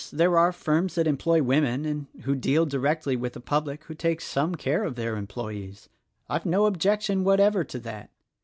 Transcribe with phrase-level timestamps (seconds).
[0.11, 4.19] There are firms that employ women— and who deal directly with the public— who take
[4.19, 5.89] some care of their employees.
[6.27, 8.09] I've no objection whatever to that.